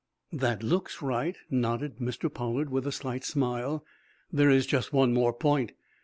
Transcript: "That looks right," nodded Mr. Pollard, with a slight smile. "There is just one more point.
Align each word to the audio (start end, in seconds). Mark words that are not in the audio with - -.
"That 0.33 0.63
looks 0.63 1.03
right," 1.03 1.37
nodded 1.51 1.97
Mr. 1.97 2.33
Pollard, 2.33 2.71
with 2.71 2.87
a 2.87 2.91
slight 2.91 3.23
smile. 3.23 3.85
"There 4.33 4.49
is 4.49 4.65
just 4.65 4.91
one 4.91 5.13
more 5.13 5.31
point. 5.31 5.73